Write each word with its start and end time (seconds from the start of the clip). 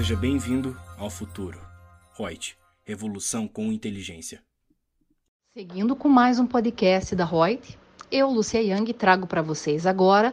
Seja 0.00 0.16
bem-vindo 0.16 0.74
ao 0.96 1.10
futuro. 1.10 1.60
Reut, 2.16 2.56
revolução 2.84 3.46
com 3.46 3.70
inteligência. 3.70 4.42
Seguindo 5.52 5.94
com 5.94 6.08
mais 6.08 6.38
um 6.38 6.46
podcast 6.46 7.14
da 7.14 7.26
Reut, 7.26 7.78
eu, 8.10 8.30
Lucia 8.30 8.62
Yang, 8.62 8.94
trago 8.94 9.26
para 9.26 9.42
vocês 9.42 9.84
agora 9.84 10.32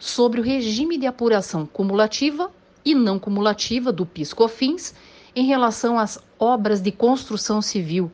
sobre 0.00 0.40
o 0.40 0.42
regime 0.42 0.98
de 0.98 1.06
apuração 1.06 1.64
cumulativa 1.64 2.50
e 2.84 2.92
não 2.92 3.20
cumulativa 3.20 3.92
do 3.92 4.04
PIS/COFINS 4.04 4.96
em 5.36 5.46
relação 5.46 5.96
às 5.96 6.18
obras 6.36 6.80
de 6.80 6.90
construção 6.90 7.62
civil, 7.62 8.10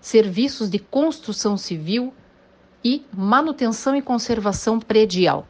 serviços 0.00 0.70
de 0.70 0.78
construção 0.78 1.58
civil 1.58 2.14
e 2.82 3.04
manutenção 3.12 3.94
e 3.94 4.00
conservação 4.00 4.80
predial. 4.80 5.46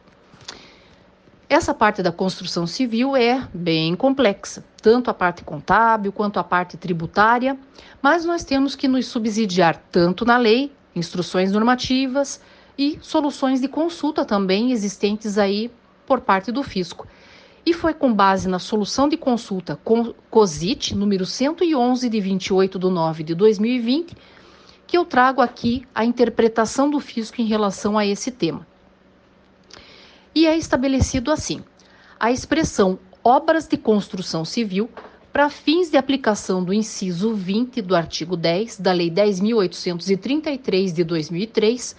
Essa 1.51 1.75
parte 1.75 2.01
da 2.01 2.13
construção 2.13 2.65
civil 2.65 3.17
é 3.17 3.45
bem 3.53 3.97
complexa, 3.97 4.65
tanto 4.81 5.11
a 5.11 5.15
parte 5.15 5.43
contábil 5.43 6.13
quanto 6.13 6.39
a 6.39 6.45
parte 6.45 6.77
tributária, 6.77 7.59
mas 8.01 8.25
nós 8.25 8.45
temos 8.45 8.77
que 8.77 8.87
nos 8.87 9.09
subsidiar 9.09 9.77
tanto 9.91 10.25
na 10.25 10.37
lei, 10.37 10.71
instruções 10.95 11.51
normativas 11.51 12.41
e 12.79 13.01
soluções 13.03 13.61
de 13.61 13.67
consulta 13.67 14.25
também 14.25 14.71
existentes 14.71 15.37
aí 15.39 15.73
por 16.07 16.21
parte 16.21 16.53
do 16.53 16.63
fisco. 16.63 17.05
E 17.67 17.75
foi 17.75 17.95
com 17.95 18.15
base 18.15 18.49
na 18.49 18.61
solução 18.61 19.09
de 19.09 19.17
consulta 19.17 19.77
COSIT, 20.31 20.95
número 20.95 21.27
111 21.27 22.09
de 22.09 22.21
28 22.21 22.79
de 22.79 22.89
9 22.89 23.25
de 23.25 23.35
2020, 23.35 24.17
que 24.87 24.97
eu 24.97 25.05
trago 25.05 25.41
aqui 25.41 25.85
a 25.93 26.05
interpretação 26.05 26.89
do 26.89 27.01
fisco 27.01 27.41
em 27.41 27.47
relação 27.47 27.99
a 27.99 28.07
esse 28.07 28.31
tema 28.31 28.70
é 30.51 30.57
estabelecido 30.57 31.31
assim: 31.31 31.63
a 32.19 32.31
expressão 32.31 32.99
obras 33.23 33.67
de 33.67 33.77
construção 33.77 34.45
civil 34.45 34.91
para 35.33 35.49
fins 35.49 35.91
de 35.91 35.97
aplicação 35.97 36.65
do 36.65 36.73
inciso 36.73 37.35
20 37.35 37.81
do 37.83 37.95
artigo 37.95 38.37
10 38.37 38.81
da 38.81 38.93
Lei 38.93 39.11
10.833 39.11 40.93
de 40.93 41.05
2003, 41.05 41.95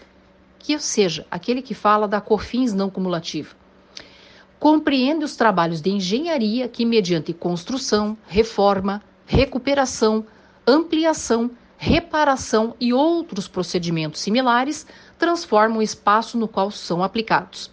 que 0.60 0.78
seja 0.80 1.26
aquele 1.32 1.62
que 1.62 1.74
fala 1.74 2.08
da 2.08 2.20
COFINS 2.20 2.74
não 2.74 2.90
cumulativa. 2.90 3.56
Compreende 4.60 5.24
os 5.26 5.36
trabalhos 5.36 5.82
de 5.82 5.90
engenharia 5.90 6.68
que, 6.68 6.86
mediante 6.86 7.34
construção, 7.34 8.16
reforma, 8.28 9.02
recuperação, 9.26 10.26
ampliação, 10.68 11.50
reparação 11.78 12.76
e 12.80 12.94
outros 12.94 13.48
procedimentos 13.48 14.22
similares, 14.22 14.86
transformam 15.18 15.80
o 15.80 15.82
espaço 15.82 16.38
no 16.38 16.48
qual 16.48 16.70
são 16.70 17.04
aplicados. 17.04 17.72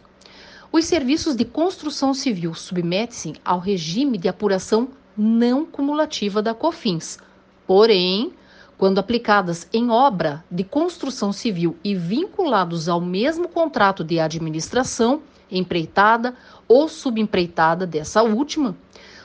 Os 0.71 0.85
serviços 0.85 1.35
de 1.35 1.47
construção 1.47 2.13
civil 2.13 2.53
submetem-se 2.53 3.35
ao 3.43 3.59
regime 3.59 4.19
de 4.19 4.29
apuração 4.29 4.89
não 5.17 5.65
cumulativa 5.65 6.43
da 6.43 6.53
COFINS. 6.53 7.19
Porém, 7.67 8.33
quando 8.77 8.99
aplicadas 8.99 9.67
em 9.73 9.91
obra 9.91 10.45
de 10.51 10.63
construção 10.63 11.33
civil 11.33 11.75
e 11.83 11.95
vinculados 11.95 12.87
ao 12.87 13.01
mesmo 13.01 13.49
contrato 13.49 14.05
de 14.05 14.21
administração, 14.21 15.23
empreitada 15.51 16.35
ou 16.69 16.87
subempreitada 16.87 17.87
dessa 17.87 18.23
última, 18.23 18.77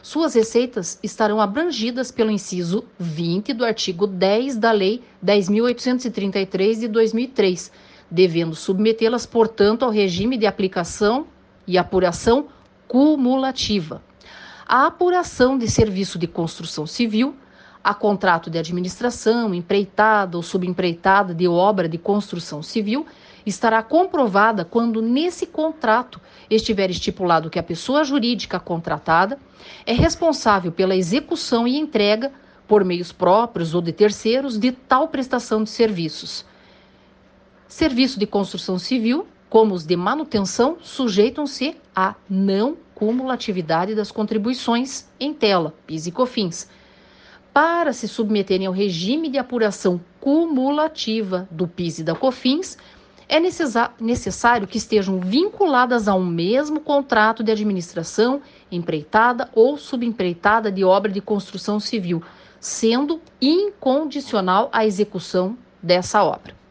suas 0.02 0.34
receitas 0.36 0.98
estarão 1.04 1.42
abrangidas 1.42 2.10
pelo 2.10 2.32
inciso 2.32 2.86
20 2.98 3.54
do 3.54 3.66
artigo 3.66 4.08
10 4.08 4.56
da 4.56 4.72
Lei 4.72 5.02
10.833 5.24 6.80
de 6.80 6.88
2003, 6.88 7.70
devendo 8.14 8.54
submetê-las, 8.54 9.26
portanto, 9.26 9.84
ao 9.84 9.90
regime 9.90 10.38
de 10.38 10.46
aplicação 10.46 11.26
e 11.66 11.80
apuração 11.80 12.46
cumulativa. 12.88 14.04
A 14.68 14.86
apuração 14.86 15.58
de 15.58 15.68
serviço 15.68 16.20
de 16.20 16.28
construção 16.28 16.86
civil, 16.86 17.36
a 17.84 17.92
contrato 17.92 18.52
de 18.52 18.60
administração, 18.60 19.52
empreitada 19.52 20.38
ou 20.38 20.44
subempreitada 20.44 21.34
de 21.34 21.48
obra 21.48 21.90
de 21.90 21.98
construção 21.98 22.62
civil, 22.62 23.04
estará 23.48 23.82
comprovada 23.82 24.64
quando 24.64 25.02
nesse 25.02 25.48
contrato 25.48 26.22
estiver 26.48 26.92
estipulado 26.92 27.50
que 27.50 27.58
a 27.58 27.64
pessoa 27.64 28.04
jurídica 28.04 28.60
contratada 28.60 29.40
é 29.88 29.94
responsável 29.94 30.72
pela 30.72 30.96
execução 30.96 31.68
e 31.68 31.80
entrega, 31.80 32.32
por 32.68 32.86
meios 32.86 33.12
próprios 33.12 33.74
ou 33.74 33.82
de 33.82 33.92
terceiros, 33.92 34.58
de 34.58 34.72
tal 34.72 35.08
prestação 35.08 35.64
de 35.64 35.72
serviços. 35.72 36.46
Serviço 37.74 38.20
de 38.20 38.28
construção 38.28 38.78
civil 38.78 39.26
como 39.50 39.74
os 39.74 39.84
de 39.84 39.96
manutenção, 39.96 40.78
sujeitam-se 40.80 41.76
à 41.96 42.14
não 42.30 42.78
cumulatividade 42.94 43.96
das 43.96 44.12
contribuições 44.12 45.08
em 45.20 45.34
tela, 45.34 45.74
PIS 45.88 46.06
e 46.06 46.12
COFINS. 46.12 46.70
Para 47.52 47.92
se 47.92 48.08
submeterem 48.08 48.68
ao 48.68 48.74
regime 48.74 49.28
de 49.28 49.40
apuração 49.40 50.00
cumulativa 50.20 51.48
do 51.50 51.68
PIS 51.68 51.98
e 51.98 52.04
da 52.04 52.14
COFINS, 52.14 52.78
é 53.28 53.40
necessário 53.40 54.68
que 54.68 54.78
estejam 54.78 55.20
vinculadas 55.20 56.08
a 56.08 56.14
um 56.14 56.28
mesmo 56.28 56.80
contrato 56.80 57.44
de 57.44 57.52
administração, 57.52 58.40
empreitada 58.72 59.50
ou 59.52 59.80
subempreitada 59.80 60.72
de 60.72 60.84
obra 60.84 61.12
de 61.12 61.22
construção 61.22 61.80
civil, 61.80 62.22
sendo 62.60 63.20
incondicional 63.42 64.70
a 64.72 64.86
execução 64.86 65.58
dessa 65.82 66.24
obra. 66.24 66.62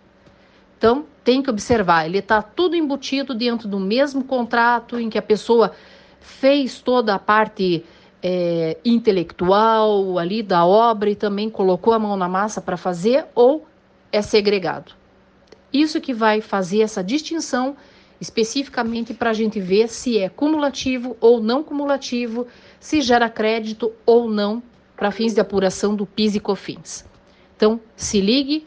Então, 0.83 1.07
tem 1.23 1.41
que 1.41 1.49
observar, 1.49 2.07
ele 2.07 2.19
está 2.19 2.43
tudo 2.43 2.75
embutido 2.75 3.37
dentro 3.37 3.69
do 3.69 3.79
mesmo 3.79 4.25
contrato 4.25 4.99
em 4.99 5.09
que 5.09 5.17
a 5.17 5.23
pessoa 5.23 5.71
fez 6.19 6.81
toda 6.81 7.15
a 7.15 7.21
parte 7.21 7.85
é, 8.21 8.77
intelectual 8.85 10.19
ali 10.19 10.43
da 10.43 10.67
obra 10.67 11.09
e 11.09 11.15
também 11.15 11.49
colocou 11.49 11.93
a 11.95 12.01
mão 12.01 12.17
na 12.17 12.29
massa 12.29 12.61
para 12.61 12.77
fazer, 12.77 13.27
ou 13.33 13.65
é 14.11 14.21
segregado. 14.21 14.91
Isso 15.73 16.01
que 16.01 16.13
vai 16.13 16.41
fazer 16.41 16.81
essa 16.81 17.01
distinção 17.01 17.77
especificamente 18.21 19.15
para 19.15 19.31
a 19.31 19.35
gente 19.35 19.61
ver 19.61 19.89
se 19.89 20.19
é 20.19 20.29
cumulativo 20.29 21.17
ou 21.21 21.41
não 21.41 21.63
cumulativo, 21.63 22.45
se 22.81 23.01
gera 23.03 23.31
crédito 23.31 23.93
ou 24.05 24.29
não 24.29 24.61
para 24.97 25.13
fins 25.13 25.33
de 25.33 25.41
apuração 25.41 25.95
do 25.95 26.05
PIS 26.05 26.35
e 26.35 26.41
COFINS. 26.41 27.05
Então, 27.55 27.81
se 27.95 28.21
ligue 28.21 28.67